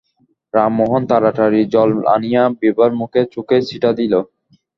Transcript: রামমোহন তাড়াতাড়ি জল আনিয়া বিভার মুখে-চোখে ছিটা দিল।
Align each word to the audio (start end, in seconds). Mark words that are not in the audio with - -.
রামমোহন 0.53 1.01
তাড়াতাড়ি 1.09 1.61
জল 1.73 1.91
আনিয়া 2.13 2.43
বিভার 2.61 2.91
মুখে-চোখে 2.99 3.57
ছিটা 3.69 3.89
দিল। 3.99 4.13